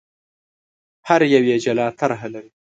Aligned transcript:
هر 1.07 1.21
یو 1.33 1.43
یې 1.49 1.57
جلا 1.65 1.87
طرح 1.99 2.19
لري. 2.33 2.51